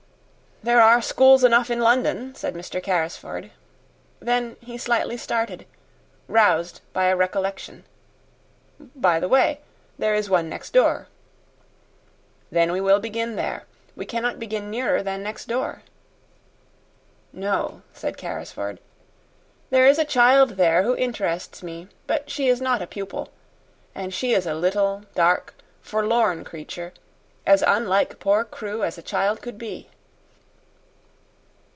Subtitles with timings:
[0.63, 2.79] "There are schools enough in London," said Mr.
[2.83, 3.49] Carrisford.
[4.19, 5.65] Then he slightly started,
[6.27, 7.83] roused by a recollection.
[8.95, 9.61] "By the way,
[9.97, 11.07] there is one next door."
[12.51, 13.65] "Then we will begin there.
[13.95, 15.81] We cannot begin nearer than next door."
[17.33, 18.77] "No," said Carrisford.
[19.71, 23.31] "There is a child there who interests me; but she is not a pupil.
[23.95, 26.93] And she is a little dark, forlorn creature,
[27.47, 29.87] as unlike poor Crewe as a child could be."